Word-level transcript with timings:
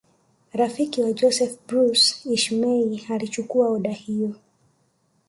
Rafiki 0.59 0.97
wa 1.01 1.13
Joseph 1.13 1.57
Bruce 1.67 2.15
Ismay 2.29 3.05
alichukua 3.09 3.67
oda 3.69 3.91
hiyo 3.91 4.35